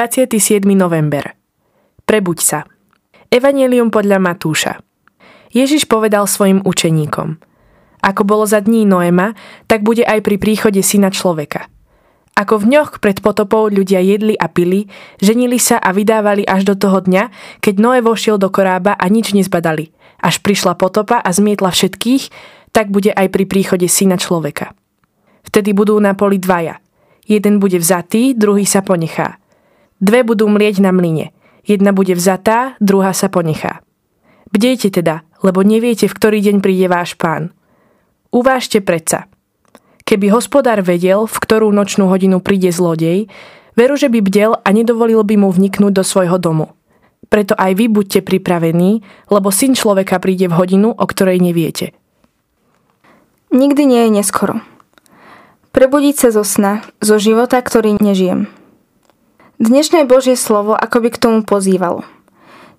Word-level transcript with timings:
27. 0.00 0.64
november. 0.72 1.36
Prebuď 2.08 2.38
sa. 2.40 2.64
Evangelium 3.28 3.92
podľa 3.92 4.16
Matúša. 4.16 4.80
Ježiš 5.52 5.84
povedal 5.84 6.24
svojim 6.24 6.64
učeníkom. 6.64 7.36
Ako 8.00 8.24
bolo 8.24 8.48
za 8.48 8.64
dní 8.64 8.88
Noema, 8.88 9.36
tak 9.68 9.84
bude 9.84 10.00
aj 10.08 10.24
pri 10.24 10.40
príchode 10.40 10.80
syna 10.80 11.12
človeka. 11.12 11.68
Ako 12.32 12.64
v 12.64 12.80
ňoch 12.80 13.04
pred 13.04 13.20
potopou 13.20 13.68
ľudia 13.68 14.00
jedli 14.00 14.40
a 14.40 14.48
pili, 14.48 14.88
ženili 15.20 15.60
sa 15.60 15.76
a 15.76 15.92
vydávali 15.92 16.48
až 16.48 16.72
do 16.72 16.80
toho 16.80 17.04
dňa, 17.04 17.28
keď 17.60 17.74
Noé 17.76 18.00
vošiel 18.00 18.40
do 18.40 18.48
korába 18.48 18.96
a 18.96 19.04
nič 19.04 19.36
nezbadali. 19.36 19.92
Až 20.16 20.40
prišla 20.40 20.80
potopa 20.80 21.20
a 21.20 21.28
zmietla 21.28 21.68
všetkých, 21.68 22.32
tak 22.72 22.88
bude 22.88 23.12
aj 23.12 23.28
pri 23.28 23.44
príchode 23.44 23.84
syna 23.84 24.16
človeka. 24.16 24.72
Vtedy 25.44 25.76
budú 25.76 26.00
na 26.00 26.16
poli 26.16 26.40
dvaja. 26.40 26.80
Jeden 27.28 27.60
bude 27.60 27.76
vzatý, 27.76 28.32
druhý 28.32 28.64
sa 28.64 28.80
ponechá. 28.80 29.36
Dve 30.00 30.24
budú 30.24 30.48
mlieť 30.48 30.80
na 30.80 30.96
mline. 30.96 31.28
Jedna 31.68 31.92
bude 31.92 32.16
vzatá, 32.16 32.80
druhá 32.80 33.12
sa 33.12 33.28
ponechá. 33.28 33.84
Bdejte 34.48 34.88
teda, 34.88 35.28
lebo 35.44 35.60
neviete, 35.60 36.08
v 36.08 36.16
ktorý 36.16 36.40
deň 36.40 36.56
príde 36.64 36.88
váš 36.88 37.20
pán. 37.20 37.52
Uvážte 38.32 38.80
predsa. 38.80 39.28
Keby 40.08 40.32
hospodár 40.32 40.80
vedel, 40.80 41.28
v 41.28 41.36
ktorú 41.36 41.68
nočnú 41.70 42.08
hodinu 42.08 42.40
príde 42.40 42.72
zlodej, 42.72 43.28
veru, 43.76 43.94
že 43.94 44.08
by 44.08 44.18
bdel 44.24 44.56
a 44.56 44.68
nedovolil 44.72 45.20
by 45.22 45.36
mu 45.36 45.52
vniknúť 45.52 45.92
do 45.92 46.02
svojho 46.02 46.40
domu. 46.40 46.72
Preto 47.28 47.54
aj 47.54 47.76
vy 47.76 47.86
buďte 47.92 48.26
pripravení, 48.26 49.04
lebo 49.30 49.52
syn 49.54 49.76
človeka 49.76 50.18
príde 50.18 50.50
v 50.50 50.56
hodinu, 50.56 50.88
o 50.96 51.04
ktorej 51.04 51.38
neviete. 51.38 51.94
Nikdy 53.52 53.82
nie 53.84 54.02
je 54.08 54.10
neskoro. 54.16 54.64
Prebudiť 55.70 56.16
sa 56.16 56.28
zo 56.34 56.42
sna, 56.42 56.82
zo 56.98 57.20
života, 57.20 57.60
ktorý 57.60 58.00
nežijem– 58.00 58.48
Dnešné 59.60 60.08
Božie 60.08 60.40
slovo 60.40 60.72
akoby 60.72 61.12
k 61.12 61.20
tomu 61.20 61.44
pozývalo. 61.44 62.00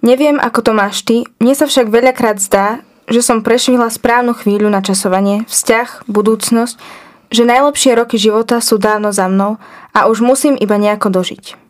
Neviem, 0.00 0.40
ako 0.40 0.64
to 0.64 0.72
máš 0.72 1.04
ty, 1.04 1.28
mne 1.36 1.52
sa 1.52 1.68
však 1.68 1.92
veľakrát 1.92 2.40
zdá, 2.40 2.80
že 3.04 3.20
som 3.20 3.44
prešvihla 3.44 3.92
správnu 3.92 4.32
chvíľu 4.32 4.72
na 4.72 4.80
časovanie, 4.80 5.44
vzťah, 5.44 6.08
budúcnosť, 6.08 6.80
že 7.28 7.44
najlepšie 7.44 8.00
roky 8.00 8.16
života 8.16 8.64
sú 8.64 8.80
dávno 8.80 9.12
za 9.12 9.28
mnou 9.28 9.60
a 9.92 10.08
už 10.08 10.24
musím 10.24 10.56
iba 10.56 10.80
nejako 10.80 11.20
dožiť. 11.20 11.60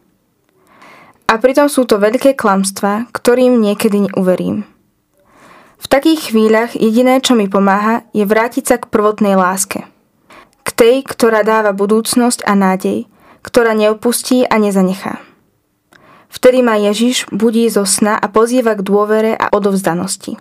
A 1.26 1.42
pritom 1.42 1.66
sú 1.66 1.90
to 1.90 1.98
veľké 1.98 2.38
klamstvá, 2.38 3.10
ktorým 3.10 3.58
niekedy 3.58 4.14
neuverím. 4.14 4.62
V 5.82 5.86
takých 5.90 6.30
chvíľach 6.30 6.78
jediné, 6.78 7.18
čo 7.18 7.34
mi 7.34 7.50
pomáha, 7.50 8.06
je 8.14 8.22
vrátiť 8.22 8.62
sa 8.62 8.76
k 8.78 8.86
prvotnej 8.86 9.34
láske. 9.34 9.90
K 10.62 10.68
tej, 10.70 11.02
ktorá 11.02 11.42
dáva 11.42 11.74
budúcnosť 11.74 12.46
a 12.46 12.54
nádej– 12.54 12.98
ktorá 13.41 13.72
neopustí 13.77 14.44
a 14.44 14.56
nezanechá. 14.60 15.20
Vtedy 16.30 16.62
ma 16.62 16.78
Ježiš 16.78 17.27
budí 17.34 17.66
zo 17.66 17.82
sna 17.82 18.14
a 18.14 18.30
pozýva 18.30 18.78
k 18.78 18.86
dôvere 18.86 19.34
a 19.34 19.50
odovzdanosti. 19.50 20.38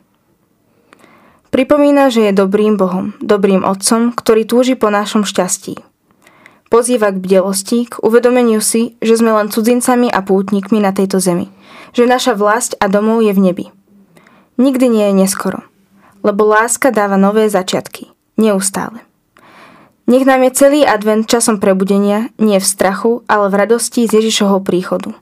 Pripomína, 1.50 2.14
že 2.14 2.30
je 2.30 2.38
dobrým 2.38 2.78
Bohom, 2.78 3.18
dobrým 3.26 3.66
Otcom, 3.66 4.14
ktorý 4.14 4.46
túži 4.46 4.78
po 4.78 4.94
našom 4.94 5.26
šťastí. 5.26 5.82
Pozýva 6.70 7.10
k 7.10 7.18
bdelosti, 7.18 7.90
k 7.90 7.98
uvedomeniu 8.06 8.62
si, 8.62 8.94
že 9.02 9.18
sme 9.18 9.34
len 9.34 9.50
cudzincami 9.50 10.06
a 10.14 10.22
pútnikmi 10.22 10.78
na 10.78 10.94
tejto 10.94 11.18
zemi, 11.18 11.50
že 11.98 12.06
naša 12.06 12.38
vlast 12.38 12.78
a 12.78 12.86
domov 12.86 13.26
je 13.26 13.34
v 13.34 13.42
nebi. 13.42 13.66
Nikdy 14.62 14.86
nie 14.94 15.06
je 15.10 15.26
neskoro, 15.26 15.66
lebo 16.22 16.46
láska 16.46 16.94
dáva 16.94 17.18
nové 17.18 17.50
začiatky, 17.50 18.14
neustále. 18.38 19.09
Nech 20.10 20.26
nám 20.26 20.42
je 20.42 20.52
celý 20.58 20.82
advent 20.90 21.30
časom 21.30 21.62
prebudenia, 21.62 22.34
nie 22.42 22.58
v 22.58 22.66
strachu, 22.66 23.22
ale 23.30 23.46
v 23.54 23.62
radosti 23.62 24.10
z 24.10 24.18
Ježišovho 24.18 24.58
príchodu. 24.66 25.14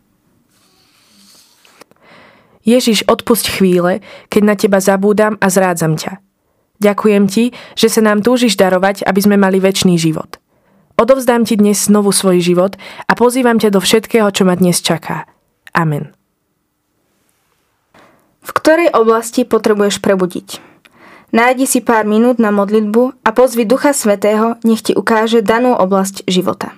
Ježiš, 2.63 3.03
odpusť 3.03 3.59
chvíle, 3.59 3.99
keď 4.31 4.41
na 4.47 4.55
teba 4.55 4.79
zabúdam 4.79 5.35
a 5.43 5.51
zrádzam 5.51 5.99
ťa. 5.99 6.23
Ďakujem 6.79 7.27
ti, 7.27 7.51
že 7.75 7.91
sa 7.91 7.99
nám 7.99 8.23
túžiš 8.23 8.55
darovať, 8.55 9.03
aby 9.03 9.19
sme 9.19 9.35
mali 9.35 9.59
väčší 9.59 9.99
život. 9.99 10.39
Odovzdám 10.95 11.43
ti 11.43 11.59
dnes 11.59 11.83
znovu 11.83 12.15
svoj 12.15 12.39
život 12.39 12.79
a 13.05 13.11
pozývam 13.11 13.59
ťa 13.59 13.75
do 13.75 13.83
všetkého, 13.83 14.31
čo 14.31 14.47
ma 14.47 14.55
dnes 14.55 14.79
čaká. 14.79 15.27
Amen. 15.75 16.15
V 18.39 18.51
ktorej 18.55 18.95
oblasti 18.95 19.43
potrebuješ 19.43 19.99
prebudiť? 19.99 20.76
Nájdi 21.35 21.67
si 21.67 21.83
pár 21.83 22.07
minút 22.07 22.39
na 22.39 22.55
modlitbu 22.55 23.19
a 23.25 23.29
pozvi 23.35 23.67
Ducha 23.67 23.91
Svetého, 23.91 24.55
nech 24.63 24.79
ti 24.79 24.95
ukáže 24.95 25.43
danú 25.43 25.75
oblasť 25.75 26.23
života. 26.23 26.76